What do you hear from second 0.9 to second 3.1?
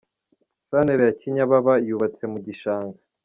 ya Kinyababa yubatse mu gishanga.